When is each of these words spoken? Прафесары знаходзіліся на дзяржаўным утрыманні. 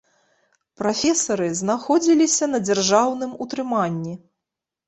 Прафесары 0.81 1.49
знаходзіліся 1.59 2.45
на 2.55 2.63
дзяржаўным 2.71 3.31
утрыманні. 3.47 4.19